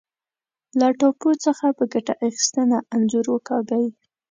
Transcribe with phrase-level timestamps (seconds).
[0.79, 3.85] له ټاپو څخه په ګټه اخیستنه انځور وکاږئ.